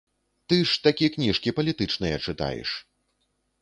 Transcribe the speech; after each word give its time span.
Ты 0.53 0.57
ж 0.69 0.79
такі 0.87 1.11
кніжкі 1.17 1.55
палітычныя 1.61 2.15
чытаеш. 2.29 2.69